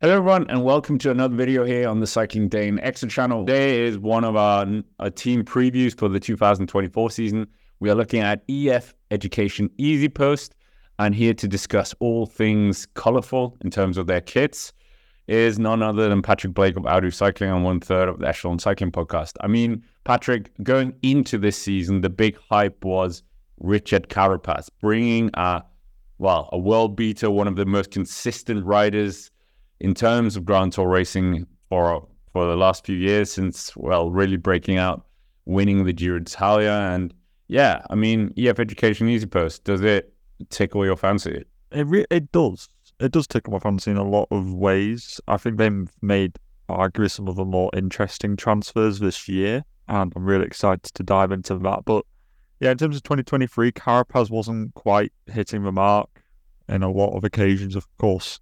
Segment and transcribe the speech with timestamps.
[0.00, 3.44] Hello everyone and welcome to another video here on the Cycling Dane Extra channel.
[3.44, 4.64] Today is one of our,
[5.00, 7.48] our team previews for the 2024 season.
[7.80, 10.54] We are looking at EF Education Easy Post
[11.00, 14.72] and here to discuss all things colourful in terms of their kits
[15.26, 18.60] is none other than Patrick Blake of Outdo Cycling and one third of the Echelon
[18.60, 19.32] Cycling podcast.
[19.40, 23.24] I mean, Patrick, going into this season, the big hype was
[23.58, 25.64] Richard Carapaz bringing a,
[26.18, 29.32] well, a world beater, one of the most consistent riders
[29.80, 34.36] in terms of Grand Tour racing for for the last few years since well really
[34.36, 35.06] breaking out,
[35.44, 37.14] winning the Giro d'Italia, and
[37.48, 40.12] yeah, I mean EF Education EasyPost does it
[40.50, 41.44] tickle your fancy?
[41.70, 42.68] It re- it does.
[43.00, 45.20] It does tickle my fancy in a lot of ways.
[45.28, 46.36] I think they've made
[46.68, 51.32] arguably some of the more interesting transfers this year, and I'm really excited to dive
[51.32, 51.84] into that.
[51.84, 52.04] But
[52.60, 56.22] yeah, in terms of 2023, Carapaz wasn't quite hitting the mark
[56.68, 57.76] in a lot of occasions.
[57.76, 58.40] Of course,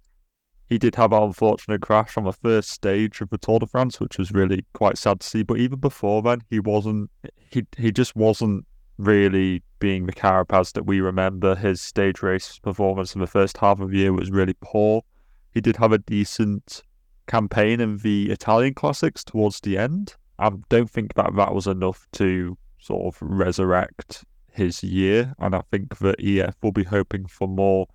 [0.67, 3.99] he did have an unfortunate crash on the first stage of the Tour de France,
[3.99, 5.43] which was really quite sad to see.
[5.43, 7.09] But even before then, he wasn't.
[7.49, 8.65] He he just wasn't
[8.97, 11.55] really being the Carapaz that we remember.
[11.55, 15.03] His stage race performance in the first half of the year was really poor.
[15.53, 16.83] He did have a decent
[17.27, 20.15] campaign in the Italian classics towards the end.
[20.39, 25.61] I don't think that that was enough to sort of resurrect his year, and I
[25.71, 27.87] think that EF will be hoping for more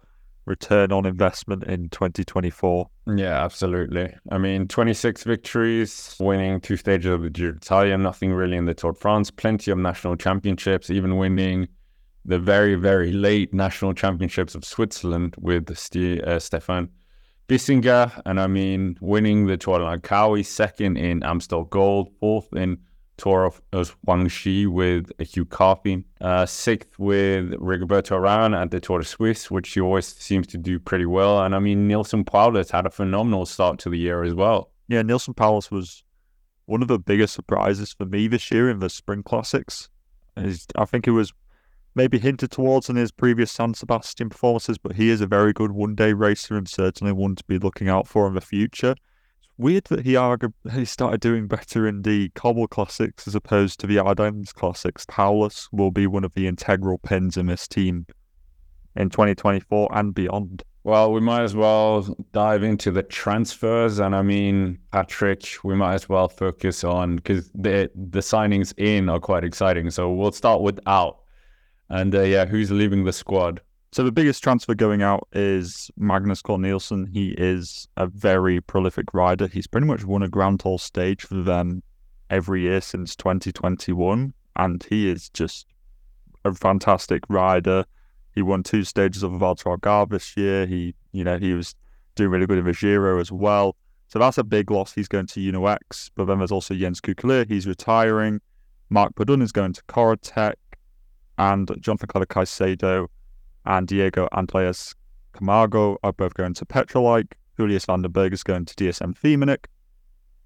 [0.44, 2.88] return on investment in 2024.
[3.16, 4.14] Yeah, absolutely.
[4.30, 8.74] I mean, 26 victories, winning two stages of the Giro d'Italia, nothing really in the
[8.74, 11.68] Tour de France, plenty of national championships, even winning
[12.24, 16.88] the very, very late national championships of Switzerland with St- uh, Stefan
[17.48, 18.20] Bissegger.
[18.24, 22.78] And I mean, winning the Tour de Langkawi, second in Amstel Gold, fourth in
[23.16, 29.00] Tour of, of Guangxi with Hugh Carthy, uh, sixth with Rigoberto Urán at the Tour
[29.00, 31.42] de Suisse, which he always seems to do pretty well.
[31.42, 34.70] And I mean, Neilson Powless had a phenomenal start to the year as well.
[34.88, 36.04] Yeah, Neilson Powless was
[36.66, 39.88] one of the biggest surprises for me this year in the Spring Classics.
[40.36, 41.32] I think it was
[41.94, 45.72] maybe hinted towards in his previous San Sebastian performances, but he is a very good
[45.72, 48.94] one day racer and certainly one to be looking out for in the future
[49.58, 50.18] weird that he
[50.72, 55.06] he started doing better in the Cobble Classics as opposed to the Ardennes Classics.
[55.06, 58.06] Powless will be one of the integral pins in this team
[58.96, 60.62] in 2024 and beyond.
[60.84, 62.02] Well, we might as well
[62.32, 67.50] dive into the transfers, and I mean, Patrick, we might as well focus on because
[67.54, 69.90] the the signings in are quite exciting.
[69.90, 71.20] So we'll start with out,
[71.88, 73.60] and uh, yeah, who's leaving the squad?
[73.92, 77.04] So the biggest transfer going out is Magnus Cort Nielsen.
[77.12, 79.48] He is a very prolific rider.
[79.48, 81.82] He's pretty much won a Grand Tour stage for them
[82.30, 85.66] every year since 2021, and he is just
[86.46, 87.84] a fantastic rider.
[88.34, 90.64] He won two stages of the Vuelta Algarve this year.
[90.64, 91.74] He, you know, he was
[92.14, 93.76] doing really good in the Giro as well.
[94.08, 94.94] So that's a big loss.
[94.94, 96.10] He's going to Uno X.
[96.14, 97.46] But then there's also Jens Keukeleire.
[97.46, 98.40] He's retiring.
[98.88, 100.54] Mark Padun is going to Corratec.
[101.36, 103.08] And Jonathan Klever Caicedo
[103.64, 104.94] and Diego Andreas
[105.32, 107.32] Camargo are both going to Petrolike.
[107.56, 109.66] Julius van den Berg is going to DSM Firmenich.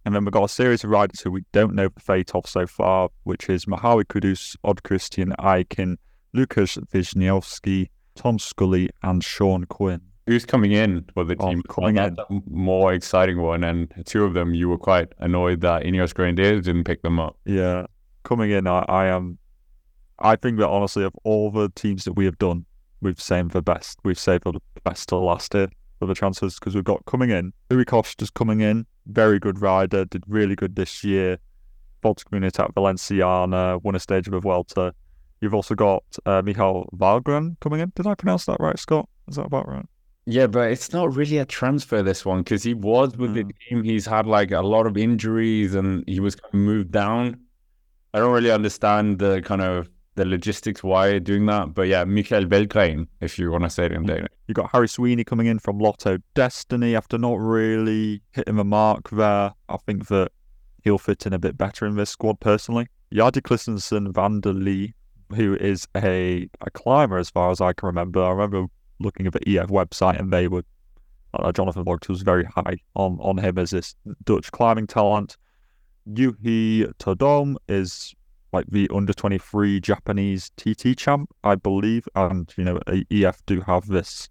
[0.04, 2.46] And then we've got a series of riders who we don't know the fate of
[2.46, 5.96] so far, which is Merhawi Kudus, Odd Christian Eiking,
[6.32, 10.00] Lukas Wisniowski, Tom Scully, and Sean Quinn.
[10.26, 11.62] Who's coming in for the oh, team?
[11.68, 12.16] Oh, coming in.
[12.48, 13.64] more exciting one.
[13.64, 17.36] And two of them, you were quite annoyed that Ineos Grenadiers didn't pick them up.
[17.44, 17.86] Yeah.
[18.22, 19.38] Coming in, I, I am.
[20.18, 22.64] I think that honestly, of all the teams that we have done,
[23.00, 23.98] we've saved the best.
[24.04, 25.68] We've saved the best till last year
[25.98, 27.52] for the transfers because we've got coming in.
[27.70, 31.38] Rui Costa just coming in, very good rider, did really good this year.
[32.02, 34.94] Volta Comunitat Valenciana, won a stage of the Vuelta.
[35.40, 37.92] You've also got uh, Michael Valgren coming in.
[37.94, 39.08] Did I pronounce that right, Scott?
[39.28, 39.86] Is that about right?
[40.26, 43.52] Yeah, but it's not really a transfer this one because he was with the mm.
[43.68, 43.84] team.
[43.84, 47.40] He's had like a lot of injuries and he was moved down.
[48.12, 51.74] I don't really understand the kind of the logistics why doing that.
[51.74, 54.04] But yeah, Michael Belgrain, if you want to say it in.
[54.04, 54.32] Danish.
[54.48, 59.10] You got Harry Sweeny coming in from Lotto Dstny after not really hitting the mark
[59.10, 59.52] there.
[59.68, 60.32] I think that
[60.82, 62.88] he'll fit in a bit better in this squad personally.
[63.12, 64.94] Jardi Christensen van der Lee,
[65.34, 68.24] who is a, a climber as far as I can remember.
[68.24, 68.66] I remember
[68.98, 70.64] looking at the EF website and they were
[71.34, 75.36] uh, Jonathan Vaughters was very high on, on him as this Dutch climbing talent.
[76.08, 78.14] Yuhi Todome is
[78.56, 82.08] like the under 23 Japanese TT champ, I believe.
[82.14, 82.80] And, you know,
[83.10, 84.28] EF do have this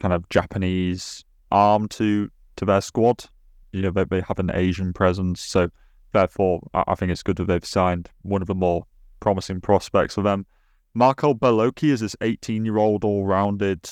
[0.00, 3.24] kind of Japanese arm to to their squad.
[3.72, 5.40] You know, they, they have an Asian presence.
[5.42, 5.70] So,
[6.12, 8.86] therefore, I, think it's good that they've signed one of the more
[9.20, 10.46] promising prospects for them.
[10.94, 13.88] Markel Beloki is this 18 year old all rounded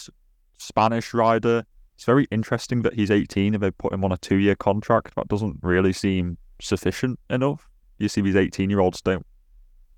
[0.57, 1.65] Spanish rider.
[1.95, 5.15] it's very interesting that he's 18 and they put him on a two year contract.
[5.17, 7.69] That doesn't really seem sufficient enough.
[7.99, 9.27] You see, these 18 year olds don't,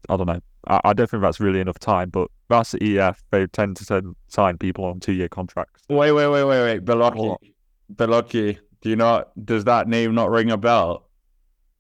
[0.09, 0.41] I don't know.
[0.69, 3.23] I, I, don't think that's really enough time, but that's the EF.
[3.31, 5.83] They tend to sign people on two year contracts.
[5.89, 6.85] Wait, wait, wait, wait, wait.
[6.85, 7.37] Beloki.
[7.95, 8.59] Beloki.
[8.81, 11.09] Do you not, does that name not ring a bell?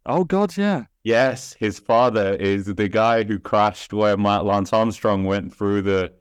[0.06, 0.84] Oh, God, yeah.
[1.04, 6.12] Yes, his father is the guy who crashed where Matt Lance Armstrong went through the,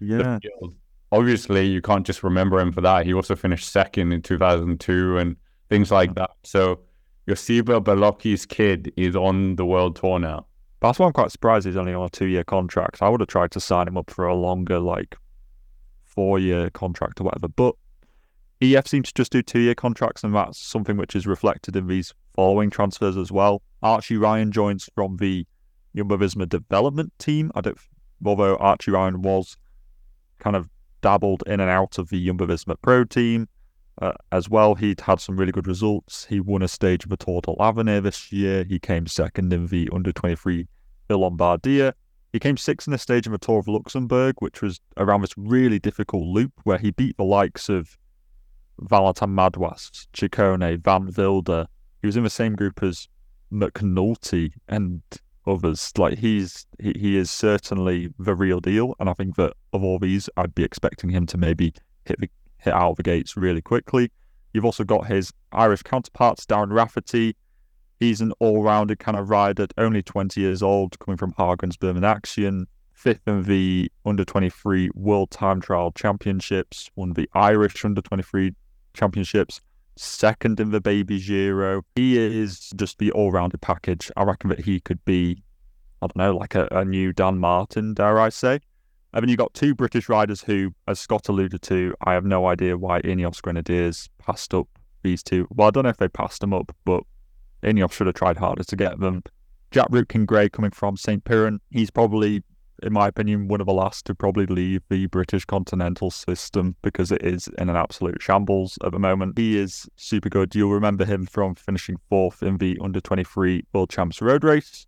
[0.00, 0.38] yeah.
[0.40, 0.72] The
[1.10, 3.06] Obviously, you can't just remember him for that.
[3.06, 5.36] He also finished second in 2002 and
[5.70, 6.30] things like that.
[6.44, 6.80] So,
[7.26, 10.46] Joseba Beloki's kid is on the world tour now.
[10.80, 13.02] That's why I'm quite surprised he's only on a two year contract.
[13.02, 15.16] I would have tried to sign him up for a longer, like
[16.04, 17.48] four year contract or whatever.
[17.48, 17.74] But
[18.60, 21.86] EF seems to just do two year contracts, and that's something which is reflected in
[21.86, 23.62] these following transfers as well.
[23.82, 25.46] Archie Ryan joins from the
[25.96, 27.50] Jumbo Visma development team.
[27.54, 27.78] I don't,
[28.24, 29.56] although Archie Ryan was
[30.38, 30.68] kind of
[31.00, 33.48] dabbled in and out of the Jumbo Visma Pro team
[34.00, 34.74] uh, as well.
[34.74, 36.26] He'd had some really good results.
[36.26, 38.64] He won a stage of the Tour de l'Avenir this year.
[38.64, 40.66] He came second in the under 23
[41.08, 41.94] the Lombardia.
[42.32, 45.36] He came sixth in a stage of the Tour of Luxembourg, which was around this
[45.36, 47.96] really difficult loop where he beat the likes of
[48.80, 51.66] Valentin Madouas, Ciccone, Van Wilder,
[52.00, 53.08] he was in the same group as
[53.52, 55.02] McNulty and
[55.46, 55.92] others.
[55.96, 59.98] Like he's he, he is certainly the real deal, and I think that of all
[59.98, 61.74] these, I'd be expecting him to maybe
[62.04, 64.10] hit the hit out of the gates really quickly.
[64.52, 67.36] You've also got his Irish counterparts, Darren Rafferty.
[68.00, 72.66] He's an all-rounded kind of rider, only 20 years old, coming from Hagen's Berman Axeon.
[72.92, 78.54] Fifth in the under 23 World Time Trial Championships, won the Irish under 23
[78.94, 79.60] Championships,
[79.96, 81.82] second in the baby Giro.
[81.94, 84.10] He is just the all rounded package.
[84.16, 85.42] I reckon that he could be,
[86.02, 88.60] I don't know, like a, a new Dan Martin, dare I say.
[89.12, 92.46] And then you've got two British riders who, as Scott alluded to, I have no
[92.46, 94.68] idea why Ineos Grenadiers passed up
[95.02, 95.46] these two.
[95.50, 97.02] Well, I don't know if they passed them up, but
[97.62, 99.22] Ineos should have tried harder to get them.
[99.70, 101.24] Jack Rootkin Gray coming from St.
[101.24, 102.42] Piran, he's probably
[102.82, 107.10] in my opinion, one of the last to probably leave the British continental system because
[107.10, 109.36] it is in an absolute shambles at the moment.
[109.36, 110.54] He is super good.
[110.54, 114.86] You'll remember him from finishing fourth in the under 23 World Champs Road Race,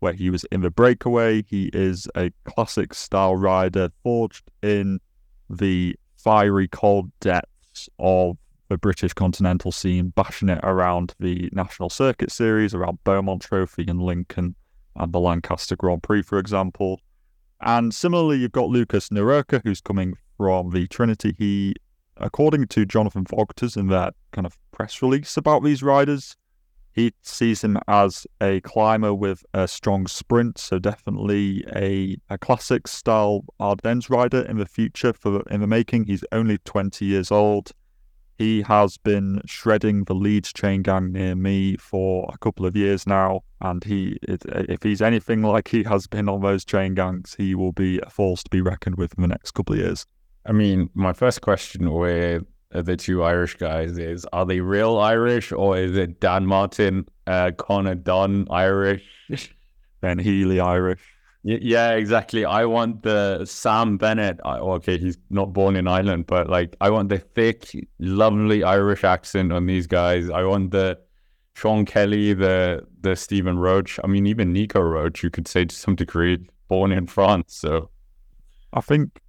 [0.00, 1.42] where he was in the breakaway.
[1.42, 5.00] He is a classic style rider, forged in
[5.50, 8.36] the fiery cold depths of
[8.68, 14.02] the British continental scene, bashing it around the National Circuit Series, around Beaumont Trophy and
[14.02, 14.54] Lincoln
[14.96, 17.00] and the Lancaster Grand Prix, for example.
[17.60, 21.34] And similarly, you've got Lukas Nerurkar, who's coming from the Trinity.
[21.38, 21.74] He,
[22.16, 26.36] according to Jonathan Vaughters in that kind of press release about these riders,
[26.98, 32.88] he sees him as a climber with a strong sprint, so definitely a, a classic
[32.88, 36.06] style Ardennes rider in the future for in the making.
[36.06, 37.70] He's only 20 years old.
[38.36, 43.06] He has been shredding the Leeds chain gang near me for a couple of years
[43.06, 47.54] now, and he, if he's anything like he has been on those chain gangs, he
[47.54, 50.04] will be a force to be reckoned with in the next couple of years.
[50.44, 55.52] I mean, my first question with the two Irish guys is: Are they real Irish,
[55.52, 59.04] or is it Dan Martin, uh, Conor Dunne Irish,
[60.00, 61.00] Ben Healy Irish?
[61.44, 62.44] Yeah, exactly.
[62.44, 64.40] I want the Sam Bennett.
[64.44, 69.52] Okay, he's not born in Ireland, but like I want the thick, lovely Irish accent
[69.52, 70.28] on these guys.
[70.28, 70.98] I want the
[71.54, 73.98] Sean Kelly, the the Stephen Roche.
[74.04, 77.54] I mean, even Nico Roche, you could say to some degree, born in France.
[77.56, 77.90] So,
[78.72, 79.20] I think,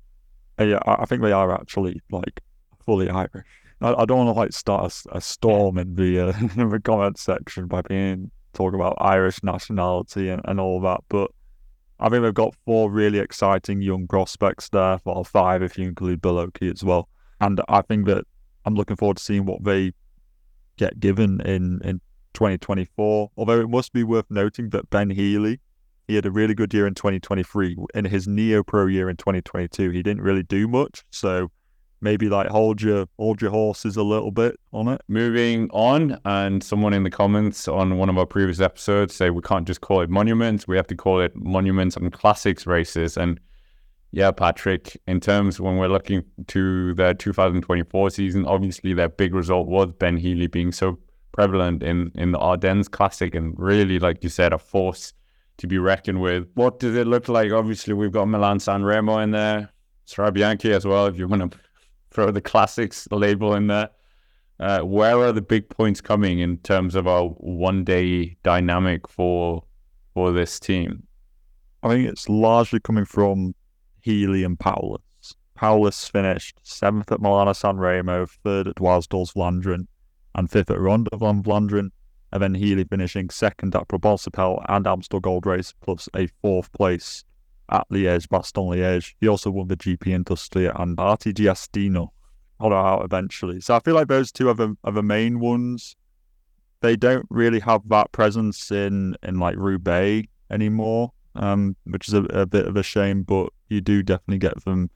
[0.60, 2.42] yeah, I think they are actually like
[2.90, 3.46] fully Irish.
[3.82, 6.80] I, I don't want to like start a, a storm in the uh, in the
[6.80, 11.30] comment section by being talking about Irish nationality and, and all that, but
[12.00, 16.20] I think they've got four really exciting young prospects there, well, five if you include
[16.22, 17.10] Beloki as well.
[17.42, 18.26] And I think that
[18.66, 19.92] I'm looking forward to seeing what they
[20.78, 22.02] get given in, in
[22.34, 23.32] 2024.
[23.38, 25.60] Although it must be worth noting that Ben Healy,
[26.08, 27.76] he had a really good year in 2023.
[27.94, 31.04] In his Neo Pro year in 2022, he didn't really do much.
[31.12, 31.52] So
[32.02, 35.02] maybe like hold your hold your horses a little bit on it.
[35.08, 39.42] Moving on, and someone in the comments on one of our previous episodes say we
[39.42, 43.18] can't just call it monuments, we have to call it monuments and classics races.
[43.18, 43.40] And
[44.12, 49.68] yeah, Patrick, in terms when we're looking to the 2024 season, obviously their big result
[49.68, 50.98] was Ben Healy being so
[51.32, 55.14] prevalent in in the Ardennes Classic and really, like you said, a force
[55.58, 56.48] to be reckoned with.
[56.56, 57.52] What does it look like?
[57.52, 59.70] Obviously, we've got Milan San Remo in there.
[60.08, 61.60] Strade Bianche as well, if you want to
[62.12, 63.90] throw the classics label in there.
[64.60, 69.64] Uh, where are the big points coming in terms of our one day dynamic for
[70.14, 71.04] for this team?
[71.82, 73.56] I think it's largely coming from
[74.02, 75.02] Healy and Powless.
[75.56, 79.88] Paulus finished seventh at Milano San Remo, third at Dwars Vlaanderen,
[80.36, 81.90] and fifth at Ronde van Vlaanderen,
[82.32, 84.28] and then Healy finishing second at Brabantse
[84.68, 87.24] and Amstel Gold Race, plus a fourth place
[87.72, 89.14] at Liège, Bastogne Liège.
[89.20, 92.10] He also won the GP in Tuscia and Arti Giustino
[92.60, 93.62] got out eventually.
[93.62, 95.96] So I feel like those two are the, are the main ones.
[96.82, 102.24] They don't really have that presence in, in like Roubaix anymore, um, which is a,
[102.24, 104.90] a bit of a shame, but you do definitely get them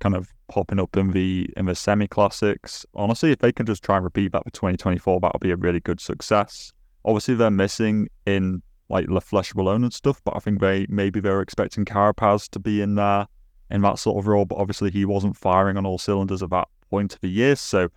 [0.00, 2.86] kind of popping up in the in the semi classics.
[2.94, 5.80] Honestly, if they can just try and repeat that for 2024, that'll be a really
[5.80, 6.72] good success.
[7.04, 11.20] Obviously, they're missing in like La Flèche Wallonne and stuff, but I think they maybe
[11.20, 13.26] they were expecting Carapaz to be in there
[13.70, 16.68] in that sort of role, but obviously he wasn't firing on all cylinders at that
[16.90, 17.54] point of the year.
[17.56, 17.88] So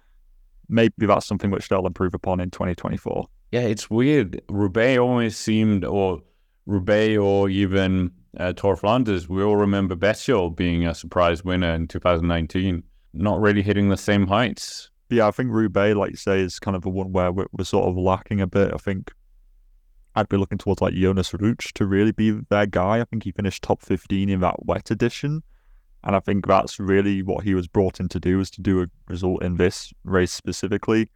[0.68, 3.28] maybe that's something which they'll improve upon in 2024.
[3.52, 4.42] Yeah, it's weird.
[4.50, 6.22] Roubaix always seemed, or
[6.66, 11.88] Roubaix or even uh, Tour Flanders, we all remember Bettiol being a surprise winner in
[11.88, 12.84] 2019,
[13.14, 14.90] not really hitting the same heights.
[15.10, 17.66] Yeah, I think Roubaix, like you say, is kind of the one where we're, we're
[17.66, 18.74] sort of lacking a bit.
[18.74, 19.12] I think
[20.16, 23.00] I'd be looking towards like Jonas Rutsch to really be their guy.
[23.00, 25.44] I think he finished top 15 in that wet edition.
[26.04, 28.82] And I think that's really what he was brought in to do, is to do
[28.82, 31.12] a result in this race specifically.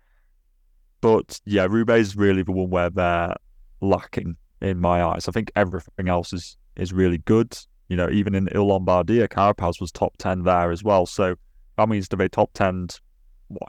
[1.01, 3.35] But yeah, Roubaix really the one where they're
[3.81, 5.27] lacking in my eyes.
[5.27, 7.57] I think everything else is is really good.
[7.87, 11.05] You know, even in Il Lombardia, Carapaz was top 10 there as well.
[11.05, 11.35] So
[11.77, 12.87] that means to be top 10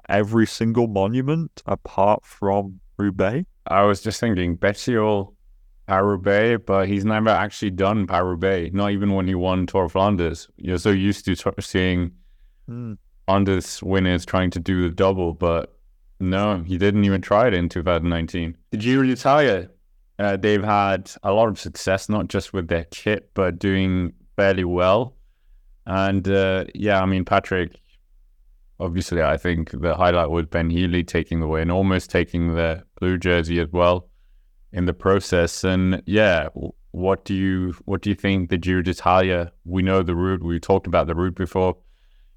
[0.09, 3.47] every single monument apart from Roubaix.
[3.67, 5.35] I was just thinking, Bettiol
[5.87, 10.49] Paris but he's never actually done Paris not even when he won Tour of Flanders.
[10.57, 12.13] You're so used to t- seeing
[12.69, 12.99] mm.
[13.27, 15.77] Flanders winners trying to do the double, but
[16.19, 18.57] no, he didn't even try it in 2019.
[18.71, 19.71] The Giro d'Italia,
[20.19, 24.65] uh, they've had a lot of success, not just with their kit, but doing fairly
[24.65, 25.15] well.
[25.87, 27.79] And uh, yeah, I mean, Patrick,
[28.81, 33.19] obviously, I think the highlight was Ben Healy taking the win, almost taking the blue
[33.19, 34.09] jersey as well
[34.73, 35.65] in the process.
[35.65, 36.49] And yeah,
[36.93, 39.53] what do you what do you think the Giro d'Italia?
[39.65, 40.43] We know the route.
[40.43, 41.77] We talked about the route before.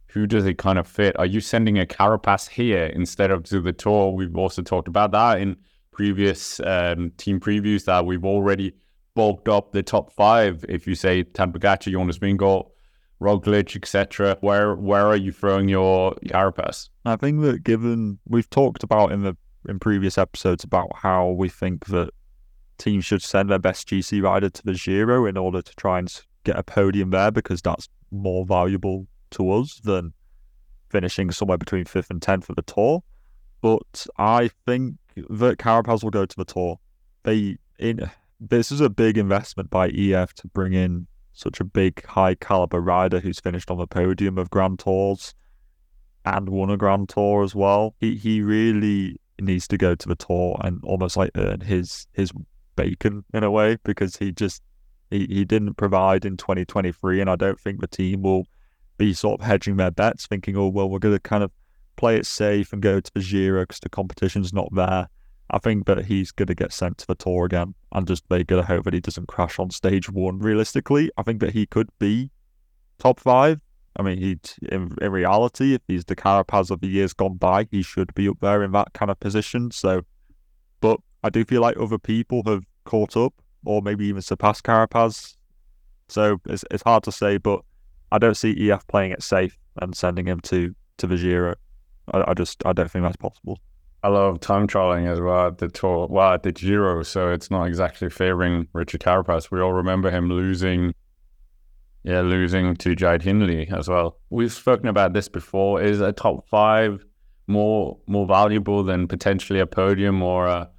[0.08, 1.18] Who does it kind of fit?
[1.20, 4.12] Are you sending a Carapaz here instead of to the Tour?
[4.12, 5.56] We've also talked about that in
[5.92, 8.74] previous um, team previews that we've already
[9.16, 10.66] bulked up the top five.
[10.68, 12.70] If you say Tadej Pogacar, Jonas Vingegaard,
[13.22, 16.90] Roglic, etc., where where are you throwing your Carapaz?
[17.06, 19.38] I think that given we've talked about in the
[19.70, 22.10] in previous episodes about how we think that
[22.78, 26.22] teams should send their best GC rider to the Giro in order to try and
[26.44, 30.14] get a podium there because that's more valuable to us than
[30.90, 33.04] finishing somewhere between fifth and tenth for the Tour.
[33.62, 34.96] But I think
[35.30, 36.80] that Carapaz will go to the Tour.
[37.24, 38.10] They in
[38.40, 42.80] this is a big investment by EF to bring in such a big high caliber
[42.80, 45.34] rider who's finished on the podium of Grand Tours
[46.26, 47.96] and won a Grand Tour as well.
[48.00, 52.32] He he really needs to go to the Tour and almost like earn his his
[52.76, 54.62] bacon in a way because he just
[55.10, 58.46] he, he didn't provide in 2023 and I don't think the team will
[58.98, 61.52] be sort of hedging their bets thinking oh well we're going to kind of
[62.00, 65.10] play it safe and go to the Giro because the competition's not there.
[65.52, 68.46] I think that he's going to get sent to the tour again and just they're
[68.46, 70.40] going to hope that he doesn't crash on stage one.
[70.40, 72.32] Realistically, I think that he could be
[73.00, 73.60] top five.
[74.00, 74.40] I mean, he
[74.72, 78.30] in, in reality, if he's the Carapaz of the years gone by, he should be
[78.30, 79.72] up there in that kind of position.
[79.72, 80.04] So,
[80.80, 83.34] but I do feel like other people have caught up
[83.66, 85.36] or maybe even surpassed Carapaz.
[86.08, 87.60] So it's it's hard to say, but
[88.10, 91.56] I don't see EF playing it safe and sending him to to the Giro.
[92.14, 93.60] I, I just I don't think that's possible.
[94.02, 97.04] I love time trialing as well at the tour, well at the Giro.
[97.04, 99.52] So it's not exactly favoring Richard Carapaz.
[99.52, 100.94] We all remember him losing,
[102.10, 104.18] yeah, losing to Jai Hindley as well.
[104.32, 105.80] We've spoken about this before.
[105.80, 107.06] Is a top five
[107.46, 110.70] more more valuable than potentially a podium or a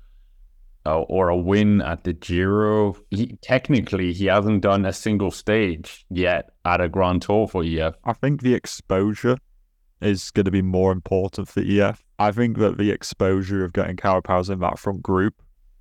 [0.87, 2.97] uh, or a win at the Giro.
[3.11, 7.95] He, technically, he hasn't done a single stage yet at a Grand Tour for EF.
[8.05, 9.37] I think the exposure
[10.01, 12.03] is going to be more important for EF.
[12.19, 15.35] I think that the exposure of getting Carapaz in that front group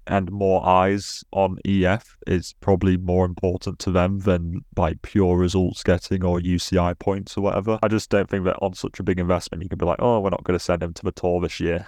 [0.09, 5.83] and more eyes on EF is probably more important to them than like pure results
[5.83, 7.79] getting or UCI points or whatever.
[7.83, 10.19] I just don't think that on such a big investment you can be like, oh,
[10.19, 11.87] we're not going to send him to the tour this year.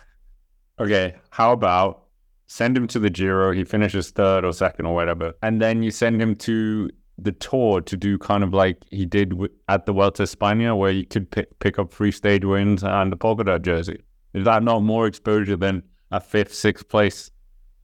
[0.79, 2.03] Okay, how about
[2.47, 3.53] send him to the Giro.
[3.53, 7.81] He finishes third or second or whatever, and then you send him to the tour
[7.81, 9.33] to do kind of like he did
[9.67, 13.15] at the Vuelta España, where you could pick, pick up three stage wins and the
[13.15, 14.03] polka dot jersey.
[14.33, 17.31] Is that not more exposure than a fifth, sixth place?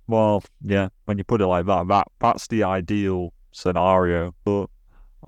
[0.07, 4.33] Well, yeah, when you put it like that, that that's the ideal scenario.
[4.45, 4.67] But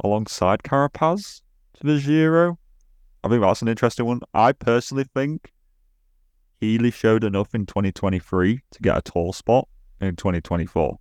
[0.03, 1.41] alongside Carapaz
[1.75, 2.57] to the Giro,
[3.23, 4.21] I think that's an interesting one.
[4.33, 5.51] I personally think
[6.61, 9.67] Healy showed enough in 2023 to get a tour spot
[9.99, 10.97] in 2024.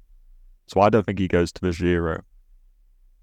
[0.66, 2.22] So I don't think he goes to the Giro.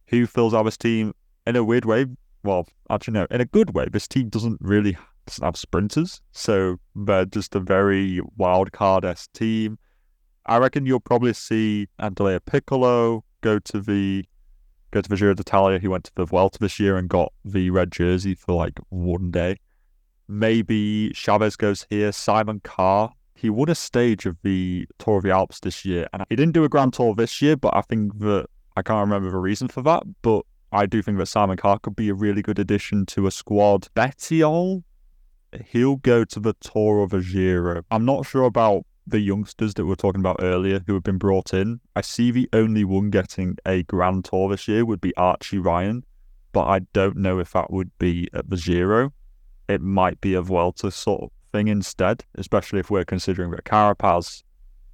[0.07, 1.13] Who fills out this team
[1.45, 2.05] in a weird way?
[2.43, 3.87] Well, actually, no, in a good way.
[3.91, 9.27] This team doesn't really doesn't have sprinters, so they're just a very wild card s
[9.33, 9.79] team.
[10.45, 14.25] I reckon you'll probably see Andrea Piccolo go to the
[14.91, 15.79] go to the Giro d'Italia.
[15.79, 19.31] He went to the Vuelta this year and got the red jersey for like one
[19.31, 19.57] day.
[20.27, 22.11] Maybe Chaves goes here.
[22.11, 23.11] Simon Carr.
[23.37, 26.53] He won a stage of the Tour of the Alps this year, and he didn't
[26.53, 27.57] do a Grand Tour this year.
[27.57, 28.47] But I think that
[28.77, 30.03] I can't remember the reason for that.
[30.21, 33.31] But I do think that Simon Carr could be a really good addition to a
[33.31, 33.89] squad.
[33.93, 34.83] Bettiol,
[35.67, 37.83] he'll go to the Tour of the Giro.
[37.91, 41.17] I'm not sure about the youngsters that we were talking about earlier who have been
[41.17, 41.79] brought in.
[41.95, 46.03] I see the only one getting a Grand Tour this year would be Archie Ryan,
[46.51, 49.13] but I don't know if that would be at the Giro.
[49.67, 54.43] It might be a Vuelta sort of thing instead, especially if we're considering that Carapaz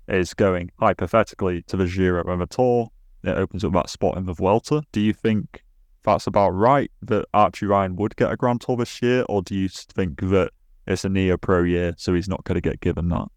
[0.08, 2.90] is going hypothetically to the Giro and the Tour.
[3.24, 4.82] It opens up that spot in the Vuelta.
[4.92, 5.64] Do you think
[6.04, 9.56] that's about right that Archie Ryan would get a Grand Tour this year, or do
[9.56, 10.52] you think that
[10.88, 13.28] it's a neo pro year, so he's not going to get given that?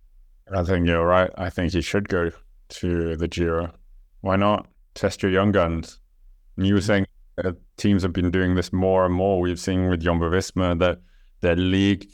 [0.52, 1.30] I think you're right.
[1.36, 2.30] I think he should go
[2.68, 3.72] to the Giro.
[4.20, 5.98] Why not test your young guns?
[6.56, 7.06] And you were saying
[7.42, 9.40] uh, teams have been doing this more and more.
[9.40, 11.00] We've seen with Jumbo Visma that
[11.40, 12.08] their league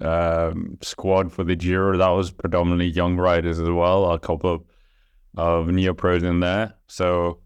[0.00, 4.12] um, squad for the Giro that was predominantly young riders as well.
[4.12, 4.64] A couple of
[5.36, 6.74] of neopros in there.
[6.88, 7.40] So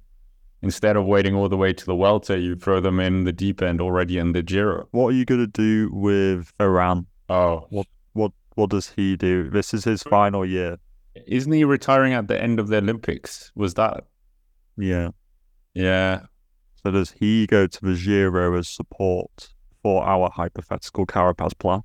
[0.63, 3.63] instead of waiting all the way to the Vuelta, you throw them in the deep
[3.63, 4.89] end already in the Giro.
[4.91, 7.07] What are you going to do with Urán?
[7.29, 7.87] Oh, what
[8.57, 9.49] what does he do?
[9.49, 10.79] This is his final year.
[11.27, 13.53] Isn't he retiring at the end of the Olympics?
[13.55, 14.05] Was that?
[14.77, 15.11] Yeah.
[15.75, 16.23] Yeah.
[16.83, 19.49] So does he go to the Giro as support
[19.83, 21.83] for our hypothetical Carapaz plan?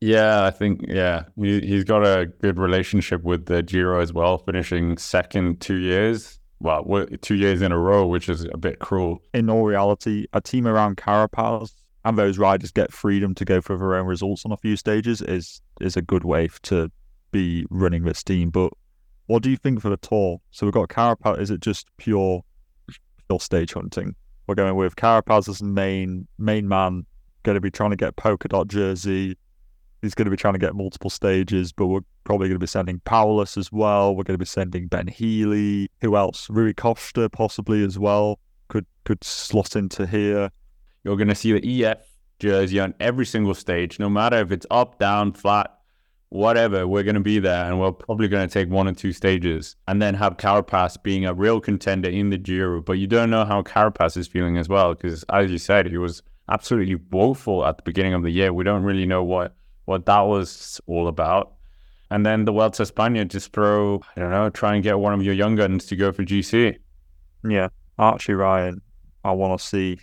[0.00, 4.38] Yeah, I think yeah, he, he's got a good relationship with the Giro as well,
[4.38, 6.38] finishing second two years.
[6.60, 9.22] Well, two years in a row, which is a bit cruel.
[9.32, 11.72] In all reality, a team around Carapaz
[12.04, 15.22] and those riders get freedom to go for their own results on a few stages
[15.22, 16.90] is is a good way to
[17.30, 18.50] be running this team.
[18.50, 18.72] But
[19.26, 20.40] what do you think for the tour?
[20.50, 21.40] So we've got Carapaz.
[21.40, 22.42] Is it just pure
[23.28, 24.14] pure stage hunting?
[24.46, 27.06] We're going with Carapaz as main main man,
[27.42, 29.36] going to be trying to get polka dot jersey.
[30.02, 32.66] He's going to be trying to get multiple stages, but we're probably going to be
[32.66, 34.14] sending Powless as well.
[34.14, 35.90] We're going to be sending Ben Healy.
[36.02, 36.48] Who else?
[36.50, 38.38] Rui Costa possibly as well.
[38.68, 40.50] Could could slot into here.
[41.04, 42.13] You're going to see the EF
[42.44, 45.78] jersey on every single stage, no matter if it's up, down, flat,
[46.28, 46.86] whatever.
[46.86, 49.76] We're going to be there, and we're probably going to take one or two stages,
[49.88, 52.82] and then have Carapaz being a real contender in the Giro.
[52.82, 55.98] But you don't know how Carapaz is feeling as well, because as you said, he
[55.98, 58.52] was absolutely woeful at the beginning of the year.
[58.52, 61.52] We don't really know what what that was all about.
[62.10, 65.22] And then the Vuelta España just throw, I don't know, try and get one of
[65.22, 66.76] your young guns to go for GC.
[67.48, 68.80] Yeah, Archie Ryan,
[69.24, 69.98] I want to see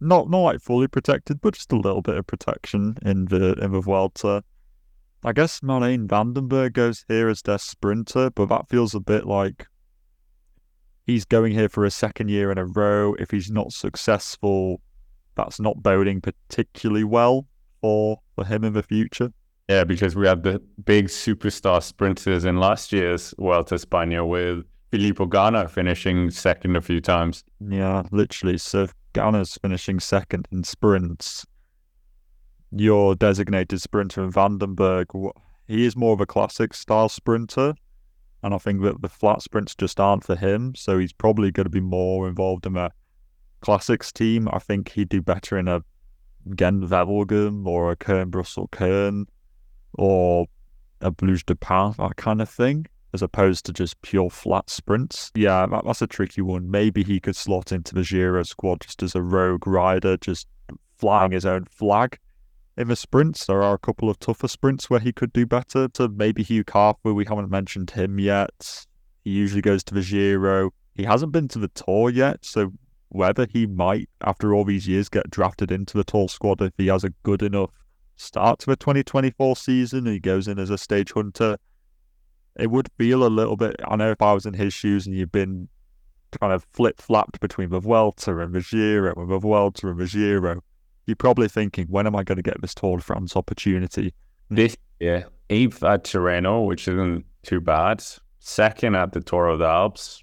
[0.00, 3.72] not not like fully protected, but just a little bit of protection in the in
[3.72, 4.42] the Vuelta.
[5.22, 9.66] I guess Marijn Vandenberg goes here as their sprinter, but that feels a bit like
[11.06, 13.14] he's going here for a second year in a row.
[13.18, 14.80] If he's not successful,
[15.34, 17.46] that's not boding particularly well
[17.80, 19.32] for for him in the future.
[19.68, 25.26] Yeah, because we had the big superstar sprinters in last year's Vuelta España with Filippo
[25.26, 27.44] Ganna finishing second a few times.
[27.60, 28.58] Yeah, literally.
[28.58, 31.46] So Ganna's finishing second in sprints.
[32.70, 35.32] Your designated sprinter in Vandenberg,
[35.66, 37.74] he is more of a classic style sprinter.
[38.42, 40.74] And I think that the flat sprints just aren't for him.
[40.74, 42.90] So he's probably going to be more involved in a
[43.60, 44.48] classics team.
[44.52, 45.82] I think he'd do better in a
[46.54, 49.26] Gent Wevelgem or a Kuurne Brussels Kuurne
[49.94, 50.46] or
[51.00, 55.30] a Blues de Pain, that kind of thing as opposed to just pure flat sprints.
[55.36, 56.68] Yeah, that, that's a tricky one.
[56.68, 60.48] Maybe he could slot into the Giro squad just as a rogue rider, just
[60.98, 62.18] flying his own flag.
[62.76, 65.86] In the sprints, there are a couple of tougher sprints where he could do better.
[65.88, 68.84] To maybe Hugh Carthy, we haven't mentioned him yet.
[69.22, 70.72] He usually goes to the Giro.
[70.96, 72.72] He hasn't been to the Tour yet, so
[73.10, 76.88] whether he might, after all these years, get drafted into the Tour squad if he
[76.88, 77.70] has a good enough
[78.16, 81.58] start to the 2024 season, he goes in as a stage hunter
[82.56, 83.76] it would feel a little bit.
[83.86, 85.68] I know if I was in his shoes and you've been
[86.40, 90.62] kind of flip flopped between the Vuelta and the Giro, and Vuelta and the Giro,
[91.06, 94.14] you're probably thinking, when am I going to get this Tour de France opportunity?
[94.50, 98.04] This year, eighth at Tirreno, which isn't too bad.
[98.38, 100.22] Second at the Tour of the Alps,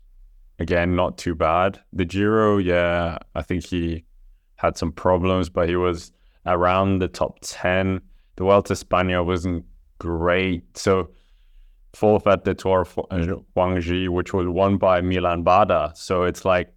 [0.60, 1.80] again, not too bad.
[1.94, 4.04] The Giro, yeah, I think he
[4.56, 6.12] had some problems, but he was
[6.46, 8.02] around the top 10.
[8.36, 9.66] The Vuelta España wasn't
[10.00, 10.78] great.
[10.78, 11.10] So
[11.94, 12.96] fourth at the Tour of
[13.56, 15.92] Guangxi, which was won by Milan Vader.
[15.96, 16.74] So it's like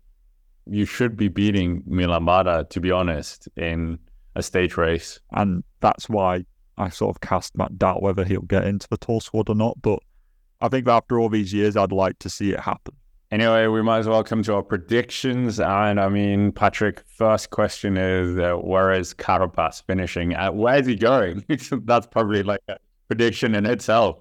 [0.66, 3.98] you should be beating Milan Vader, to be honest, in
[4.34, 5.20] a stage race.
[5.32, 6.44] And that's why
[6.76, 9.80] I sort of cast my doubt whether he'll get into the tour squad or not.
[9.80, 10.00] But
[10.60, 12.94] I think that after all these years, I'd like to see it happen.
[13.30, 15.58] Anyway, we might as well come to our predictions.
[15.58, 20.34] And I mean, Patrick, first question is uh, where is Carapaz finishing?
[20.34, 21.44] Uh, where is he going?
[21.84, 22.76] That's probably like a
[23.08, 24.18] prediction in itself.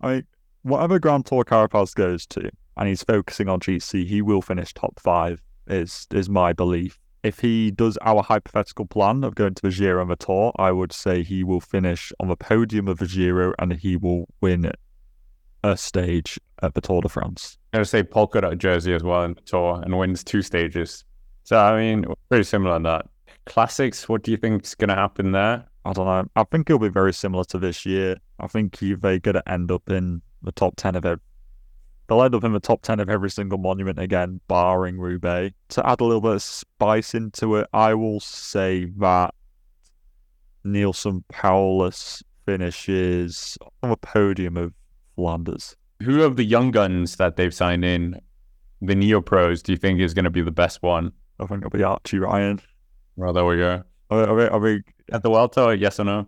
[0.00, 0.24] I
[0.62, 4.98] whatever Grand Tour Carapaz goes to, and he's focusing on GC, he will finish top
[5.00, 5.40] five.
[5.66, 6.98] Is is my belief.
[7.22, 10.72] If he does our hypothetical plan of going to the Giro and the Tour, I
[10.72, 14.70] would say he will finish on the podium of the Giro and he will win
[15.62, 17.56] a stage at the Tour de France.
[17.72, 21.02] I would say polka dot jersey as well in the Tour and wins two stages.
[21.44, 23.06] So I mean, pretty similar on that.
[23.46, 25.64] Classics, what do you think is going to happen there?
[25.84, 26.26] I don't know.
[26.36, 28.16] I think it'll be very similar to this year.
[28.40, 31.20] I think they're going to end up in the top 10 of it.
[32.06, 35.54] They'll end up in the top 10 of every single monument again, barring Roubaix.
[35.70, 39.34] To add a little bit of spice into it, I will say that
[40.64, 44.72] Neilson Powless finishes on the podium of
[45.16, 45.76] Flanders.
[46.02, 48.20] Who of the young guns that they've signed in,
[48.82, 51.12] the Neo Pros, do you think is going to be the best one?
[51.40, 52.60] I think it'll be Archie Ryan.
[53.16, 53.82] Well, there we go.
[54.10, 55.74] Are, are, we, are we at the World Tour?
[55.74, 56.26] Yes or no?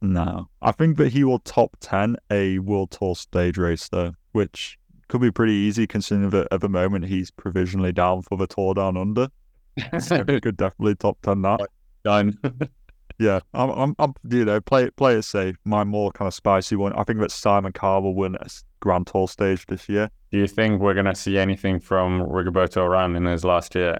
[0.00, 4.78] No, I think that he will top ten a World Tour stage race though, which
[5.08, 8.74] could be pretty easy considering that at the moment he's provisionally down for the Tour
[8.74, 9.28] Down Under.
[10.00, 11.60] so he could definitely top ten that.
[12.04, 12.36] Done.
[13.18, 15.54] yeah, I'm, I'm, I'm, you know, play play it safe.
[15.64, 16.92] My more kind of spicy one.
[16.94, 18.48] I think that Simon Carr will win a
[18.80, 20.10] Grand Tour stage this year.
[20.32, 23.98] Do you think we're gonna see anything from Rigoberto Urán in his last year?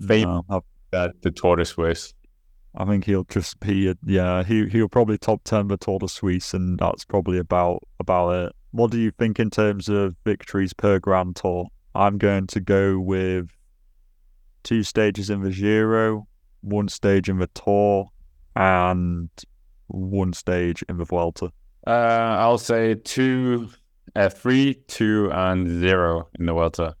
[0.00, 0.44] They no,
[0.92, 2.14] that the Tour de Suisse.
[2.74, 6.54] I think he'll just be yeah he he'll probably top ten the Tour de Suisse
[6.54, 8.52] and that's probably about about it.
[8.70, 11.66] What do you think in terms of victories per Grand Tour?
[11.94, 13.50] I'm going to go with
[14.62, 16.26] two stages in the Giro,
[16.62, 18.08] one stage in the Tour,
[18.56, 19.28] and
[19.88, 21.50] one stage in the Vuelta.
[21.86, 21.90] Uh,
[22.38, 23.68] I'll say two,
[24.16, 26.94] uh, three, two, and zero in the Vuelta.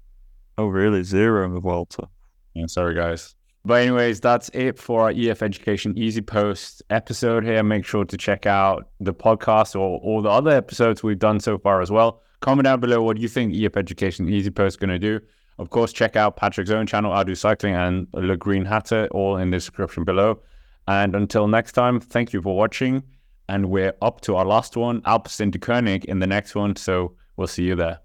[0.58, 1.02] Oh, really?
[1.02, 2.08] Zero in the Vuelta?
[2.54, 3.34] Yeah, sorry, guys.
[3.64, 7.62] But anyways, that's it for our EF Education Easy Post episode here.
[7.62, 11.58] Make sure to check out the podcast or all the other episodes we've done so
[11.58, 12.22] far as well.
[12.40, 15.20] Comment down below what you think EF Education Easy Post is going to do.
[15.58, 19.36] Of course, check out Patrick's own channel, I Do Cycling, and Le Green Hatter, all
[19.36, 20.40] in the description below.
[20.88, 23.04] And until next time, thank you for watching.
[23.48, 26.74] And we're up to our last one, Alpecin Deceuninck, in the next one.
[26.74, 28.02] So we'll see you there.